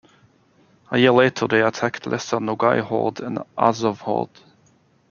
A 0.89 0.97
year 0.97 1.11
later 1.11 1.47
they 1.47 1.61
attacked 1.61 2.07
Lesser 2.07 2.39
Nogai 2.39 2.81
Horde 2.81 3.19
and 3.19 3.37
Azov 3.55 4.01
Horde. 4.01 4.39